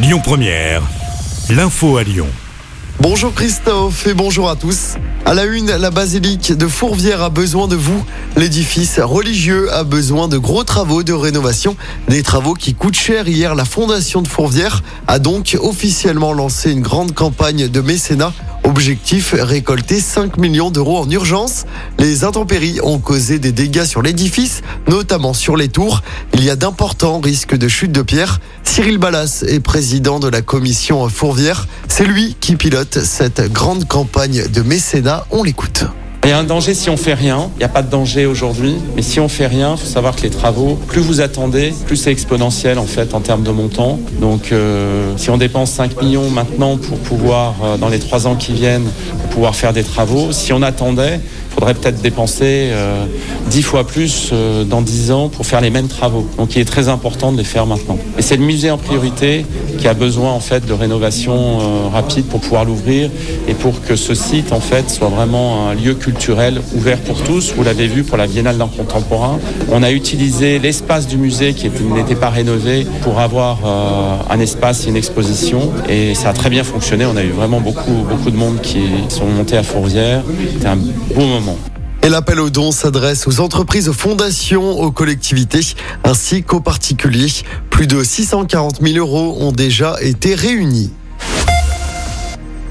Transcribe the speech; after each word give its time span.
Lyon 0.00 0.20
Première, 0.22 0.82
l'info 1.50 1.96
à 1.96 2.04
Lyon. 2.04 2.28
Bonjour 3.00 3.34
Christophe 3.34 4.06
et 4.06 4.14
bonjour 4.14 4.48
à 4.48 4.54
tous. 4.54 4.94
À 5.24 5.34
la 5.34 5.44
une, 5.44 5.66
la 5.66 5.90
basilique 5.90 6.52
de 6.52 6.68
Fourvière 6.68 7.20
a 7.20 7.30
besoin 7.30 7.66
de 7.66 7.74
vous. 7.74 8.04
L'édifice 8.36 9.00
religieux 9.00 9.72
a 9.72 9.82
besoin 9.82 10.28
de 10.28 10.38
gros 10.38 10.62
travaux 10.62 11.02
de 11.02 11.12
rénovation. 11.12 11.76
Des 12.06 12.22
travaux 12.22 12.54
qui 12.54 12.74
coûtent 12.74 12.94
cher. 12.94 13.26
Hier, 13.26 13.56
la 13.56 13.64
fondation 13.64 14.22
de 14.22 14.28
Fourvière 14.28 14.84
a 15.08 15.18
donc 15.18 15.58
officiellement 15.60 16.32
lancé 16.32 16.70
une 16.70 16.82
grande 16.82 17.12
campagne 17.12 17.66
de 17.66 17.80
mécénat 17.80 18.32
Objectif, 18.78 19.34
récolter 19.36 19.98
5 19.98 20.36
millions 20.36 20.70
d'euros 20.70 20.98
en 20.98 21.10
urgence. 21.10 21.64
Les 21.98 22.22
intempéries 22.22 22.78
ont 22.84 23.00
causé 23.00 23.40
des 23.40 23.50
dégâts 23.50 23.82
sur 23.82 24.02
l'édifice, 24.02 24.62
notamment 24.86 25.32
sur 25.34 25.56
les 25.56 25.66
tours. 25.66 26.02
Il 26.32 26.44
y 26.44 26.48
a 26.48 26.54
d'importants 26.54 27.18
risques 27.18 27.56
de 27.56 27.66
chute 27.66 27.90
de 27.90 28.02
pierre. 28.02 28.38
Cyril 28.62 28.98
Ballas 28.98 29.42
est 29.48 29.58
président 29.58 30.20
de 30.20 30.28
la 30.28 30.42
commission 30.42 31.08
Fourvière. 31.08 31.66
C'est 31.88 32.04
lui 32.04 32.36
qui 32.38 32.54
pilote 32.54 33.00
cette 33.02 33.52
grande 33.52 33.88
campagne 33.88 34.46
de 34.46 34.62
mécénat. 34.62 35.26
On 35.32 35.42
l'écoute. 35.42 35.84
Il 36.28 36.32
y 36.32 36.34
a 36.34 36.38
un 36.40 36.44
danger 36.44 36.74
si 36.74 36.90
on 36.90 36.98
fait 36.98 37.14
rien. 37.14 37.48
Il 37.54 37.60
n'y 37.60 37.64
a 37.64 37.70
pas 37.70 37.80
de 37.80 37.90
danger 37.90 38.26
aujourd'hui. 38.26 38.76
Mais 38.94 39.00
si 39.00 39.18
on 39.18 39.28
fait 39.28 39.46
rien, 39.46 39.72
il 39.72 39.78
faut 39.78 39.86
savoir 39.86 40.14
que 40.14 40.20
les 40.20 40.28
travaux, 40.28 40.74
plus 40.86 41.00
vous 41.00 41.22
attendez, 41.22 41.72
plus 41.86 41.96
c'est 41.96 42.12
exponentiel 42.12 42.78
en 42.78 42.84
fait 42.84 43.14
en 43.14 43.20
termes 43.20 43.42
de 43.42 43.50
montant. 43.50 43.98
Donc 44.20 44.52
euh, 44.52 45.10
si 45.16 45.30
on 45.30 45.38
dépense 45.38 45.70
5 45.70 46.02
millions 46.02 46.28
maintenant 46.28 46.76
pour 46.76 46.98
pouvoir, 46.98 47.54
euh, 47.64 47.76
dans 47.78 47.88
les 47.88 47.98
3 47.98 48.26
ans 48.26 48.34
qui 48.34 48.52
viennent, 48.52 48.90
pouvoir 49.30 49.56
faire 49.56 49.72
des 49.72 49.84
travaux, 49.84 50.30
si 50.32 50.52
on 50.52 50.60
attendait, 50.60 51.18
faudrait 51.58 51.74
peut-être 51.74 52.00
dépenser 52.00 52.70
euh, 52.70 53.04
10 53.50 53.62
fois 53.62 53.84
plus 53.84 54.30
euh, 54.32 54.62
dans 54.62 54.80
10 54.80 55.10
ans 55.10 55.28
pour 55.28 55.44
faire 55.44 55.60
les 55.60 55.70
mêmes 55.70 55.88
travaux. 55.88 56.24
Donc 56.36 56.54
il 56.54 56.60
est 56.60 56.64
très 56.64 56.88
important 56.88 57.32
de 57.32 57.38
les 57.38 57.42
faire 57.44 57.66
maintenant. 57.66 57.98
Et 58.16 58.22
c'est 58.22 58.36
le 58.36 58.44
musée 58.44 58.70
en 58.70 58.78
priorité 58.78 59.44
qui 59.78 59.88
a 59.88 59.94
besoin 59.94 60.30
en 60.30 60.38
fait 60.38 60.64
de 60.64 60.72
rénovation 60.72 61.34
euh, 61.60 61.88
rapide 61.92 62.26
pour 62.26 62.40
pouvoir 62.40 62.64
l'ouvrir 62.64 63.10
et 63.48 63.54
pour 63.54 63.82
que 63.82 63.96
ce 63.96 64.14
site 64.14 64.52
en 64.52 64.60
fait 64.60 64.88
soit 64.88 65.08
vraiment 65.08 65.68
un 65.68 65.74
lieu 65.74 65.94
culturel 65.94 66.60
ouvert 66.76 66.98
pour 67.00 67.20
tous. 67.22 67.52
Vous 67.56 67.64
l'avez 67.64 67.88
vu 67.88 68.04
pour 68.04 68.16
la 68.18 68.28
Biennale 68.28 68.56
d'art 68.56 68.70
contemporain. 68.76 69.40
On 69.72 69.82
a 69.82 69.90
utilisé 69.90 70.60
l'espace 70.60 71.08
du 71.08 71.16
musée 71.16 71.54
qui 71.54 71.66
était- 71.66 71.82
n'était 71.82 72.14
pas 72.14 72.30
rénové 72.30 72.86
pour 73.02 73.18
avoir 73.18 73.58
euh, 73.64 74.16
un 74.30 74.38
espace 74.38 74.86
et 74.86 74.90
une 74.90 74.96
exposition 74.96 75.72
et 75.88 76.14
ça 76.14 76.28
a 76.28 76.32
très 76.34 76.50
bien 76.50 76.62
fonctionné. 76.62 77.04
On 77.04 77.16
a 77.16 77.24
eu 77.24 77.30
vraiment 77.30 77.60
beaucoup 77.60 78.04
beaucoup 78.08 78.30
de 78.30 78.36
monde 78.36 78.60
qui 78.60 78.82
sont 79.08 79.26
montés 79.26 79.56
à 79.56 79.64
Fourvière. 79.64 80.22
C'était 80.52 80.68
un 80.68 80.76
beau 80.76 81.26
moment. 81.26 81.47
Et 82.02 82.08
l'appel 82.08 82.40
aux 82.40 82.50
dons 82.50 82.72
s'adresse 82.72 83.26
aux 83.26 83.40
entreprises, 83.40 83.88
aux 83.88 83.92
fondations, 83.92 84.80
aux 84.80 84.90
collectivités 84.90 85.60
ainsi 86.04 86.42
qu'aux 86.42 86.60
particuliers. 86.60 87.32
Plus 87.70 87.86
de 87.86 88.02
640 88.02 88.80
000 88.82 88.98
euros 88.98 89.36
ont 89.40 89.52
déjà 89.52 89.96
été 90.00 90.34
réunis. 90.34 90.90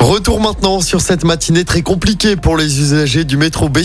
Retour 0.00 0.40
maintenant 0.40 0.80
sur 0.80 1.02
cette 1.02 1.24
matinée 1.24 1.64
très 1.64 1.82
compliquée 1.82 2.36
pour 2.36 2.56
les 2.56 2.80
usagers 2.80 3.24
du 3.24 3.36
métro 3.36 3.68
B. 3.68 3.80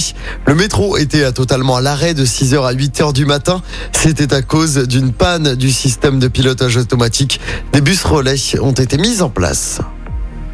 Le 0.45 0.55
métro 0.55 0.95
était 0.95 1.29
totalement 1.33 1.75
à 1.75 1.81
l'arrêt 1.81 2.13
de 2.13 2.25
6h 2.25 2.65
à 2.65 2.73
8h 2.73 3.11
du 3.11 3.25
matin. 3.25 3.61
C'était 3.91 4.33
à 4.33 4.41
cause 4.41 4.87
d'une 4.87 5.11
panne 5.11 5.55
du 5.55 5.71
système 5.71 6.19
de 6.19 6.29
pilotage 6.29 6.77
automatique. 6.77 7.41
Des 7.73 7.81
bus 7.81 8.03
relais 8.03 8.37
ont 8.61 8.71
été 8.71 8.97
mis 8.97 9.21
en 9.21 9.29
place. 9.29 9.81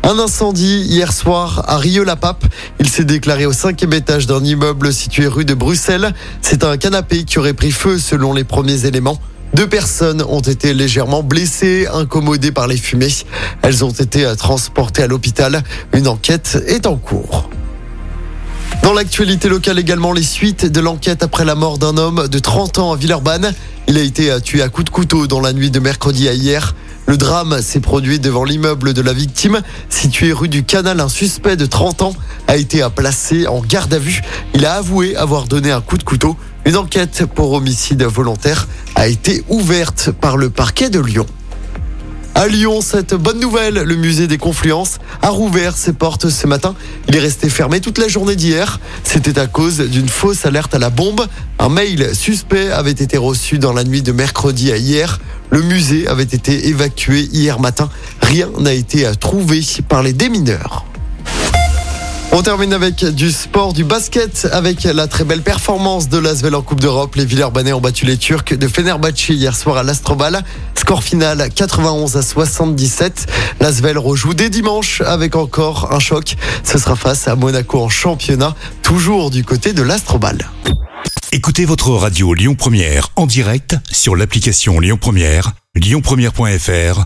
Un 0.03 0.17
incendie 0.17 0.81
hier 0.81 1.11
soir 1.11 1.63
à 1.67 1.77
Rieux-la-Pape. 1.77 2.45
Il 2.79 2.87
s'est 2.87 3.03
déclaré 3.03 3.45
au 3.45 3.53
cinquième 3.53 3.93
étage 3.93 4.27
d'un 4.27 4.43
immeuble 4.43 4.93
situé 4.93 5.27
rue 5.27 5.45
de 5.45 5.53
Bruxelles. 5.53 6.13
C'est 6.41 6.63
un 6.63 6.77
canapé 6.77 7.25
qui 7.25 7.37
aurait 7.37 7.53
pris 7.53 7.71
feu 7.71 7.99
selon 7.99 8.33
les 8.33 8.45
premiers 8.45 8.85
éléments. 8.85 9.19
Deux 9.53 9.67
personnes 9.67 10.23
ont 10.27 10.39
été 10.39 10.73
légèrement 10.73 11.21
blessées, 11.21 11.87
incommodées 11.91 12.51
par 12.51 12.67
les 12.67 12.77
fumées. 12.77 13.13
Elles 13.61 13.83
ont 13.83 13.91
été 13.91 14.25
transportées 14.37 15.03
à 15.03 15.07
l'hôpital. 15.07 15.63
Une 15.93 16.07
enquête 16.07 16.57
est 16.67 16.87
en 16.87 16.95
cours. 16.95 17.49
Dans 18.83 18.93
l'actualité 18.93 19.49
locale 19.49 19.79
également, 19.79 20.13
les 20.13 20.23
suites 20.23 20.65
de 20.65 20.79
l'enquête 20.79 21.23
après 21.23 21.43
la 21.43 21.55
mort 21.55 21.77
d'un 21.77 21.97
homme 21.97 22.27
de 22.27 22.39
30 22.39 22.79
ans 22.79 22.93
à 22.93 22.95
Villeurbanne. 22.95 23.53
Il 23.87 23.97
a 23.97 24.01
été 24.01 24.39
tué 24.41 24.61
à 24.61 24.69
coups 24.69 24.85
de 24.85 24.89
couteau 24.91 25.27
dans 25.27 25.41
la 25.41 25.51
nuit 25.51 25.71
de 25.71 25.79
mercredi 25.79 26.29
à 26.29 26.33
hier. 26.33 26.73
Le 27.09 27.17
drame 27.17 27.63
s'est 27.63 27.79
produit 27.79 28.19
devant 28.19 28.43
l'immeuble 28.43 28.93
de 28.93 29.01
la 29.01 29.13
victime, 29.13 29.61
situé 29.89 30.31
rue 30.31 30.47
du 30.47 30.63
Canal. 30.63 30.99
Un 30.99 31.09
suspect 31.09 31.55
de 31.55 31.65
30 31.65 32.03
ans 32.03 32.13
a 32.47 32.55
été 32.55 32.85
placé 32.95 33.47
en 33.47 33.61
garde 33.61 33.91
à 33.95 33.97
vue. 33.97 34.21
Il 34.53 34.63
a 34.63 34.75
avoué 34.75 35.15
avoir 35.15 35.45
donné 35.45 35.71
un 35.71 35.81
coup 35.81 35.97
de 35.97 36.03
couteau. 36.03 36.37
Une 36.65 36.77
enquête 36.77 37.25
pour 37.25 37.53
homicide 37.53 38.03
volontaire 38.03 38.67
a 38.93 39.07
été 39.07 39.43
ouverte 39.49 40.11
par 40.11 40.37
le 40.37 40.51
parquet 40.51 40.91
de 40.91 40.99
Lyon. 40.99 41.25
À 42.35 42.47
Lyon, 42.47 42.79
cette 42.81 43.15
bonne 43.15 43.39
nouvelle, 43.39 43.75
le 43.75 43.95
musée 43.95 44.27
des 44.27 44.37
Confluences 44.37 44.99
a 45.21 45.29
rouvert 45.29 45.75
ses 45.75 45.93
portes 45.93 46.29
ce 46.29 46.47
matin. 46.47 46.73
Il 47.07 47.15
est 47.15 47.19
resté 47.19 47.49
fermé 47.49 47.81
toute 47.81 47.97
la 47.97 48.07
journée 48.07 48.35
d'hier. 48.35 48.79
C'était 49.03 49.37
à 49.39 49.47
cause 49.47 49.79
d'une 49.79 50.07
fausse 50.07 50.45
alerte 50.45 50.73
à 50.73 50.79
la 50.79 50.89
bombe. 50.89 51.27
Un 51.59 51.69
mail 51.69 52.15
suspect 52.15 52.71
avait 52.71 52.91
été 52.91 53.17
reçu 53.17 53.59
dans 53.59 53.73
la 53.73 53.83
nuit 53.83 54.01
de 54.01 54.11
mercredi 54.11 54.71
à 54.71 54.77
hier. 54.77 55.19
Le 55.49 55.61
musée 55.61 56.07
avait 56.07 56.23
été 56.23 56.67
évacué 56.69 57.27
hier 57.31 57.59
matin. 57.59 57.89
Rien 58.21 58.49
n'a 58.59 58.73
été 58.73 59.09
trouvé 59.19 59.61
par 59.87 60.03
les 60.03 60.13
démineurs. 60.13 60.85
On 62.31 62.43
termine 62.43 62.73
avec 62.73 63.03
du 63.03 63.31
sport, 63.31 63.73
du 63.73 63.83
basket, 63.83 64.47
avec 64.51 64.83
la 64.83 65.07
très 65.07 65.23
belle 65.23 65.41
performance 65.41 66.09
de 66.09 66.19
l'Asvel 66.19 66.53
en 66.53 66.61
Coupe 66.61 66.79
d'Europe. 66.79 67.15
Les 67.15 67.25
Villeurbanais 67.25 67.73
ont 67.73 67.81
battu 67.81 68.05
les 68.05 68.17
Turcs 68.17 68.53
de 68.55 68.67
Fenerbahçe 68.67 69.29
hier 69.29 69.55
soir 69.55 69.77
à 69.77 69.83
l'Astrobal. 69.83 70.43
Score 70.77 71.01
final 71.01 71.49
91 71.53 72.17
à 72.17 72.21
77. 72.21 73.25
L'Asvel 73.59 73.97
rejoue 73.97 74.35
dès 74.35 74.51
dimanche 74.51 75.01
avec 75.01 75.35
encore 75.35 75.91
un 75.91 75.99
choc. 75.99 76.35
Ce 76.63 76.77
sera 76.77 76.95
face 76.95 77.27
à 77.27 77.35
Monaco 77.35 77.81
en 77.81 77.89
championnat, 77.89 78.55
toujours 78.83 79.31
du 79.31 79.43
côté 79.43 79.73
de 79.73 79.81
l'Astrobal. 79.81 80.37
Écoutez 81.31 81.65
votre 81.65 81.89
radio 81.89 82.35
Lyon 82.35 82.53
Première 82.53 83.09
en 83.15 83.25
direct 83.25 83.75
sur 83.91 84.15
l'application 84.15 84.79
Lyon 84.79 84.97
Première, 85.01 85.53
lyonpremière.fr 85.75 87.05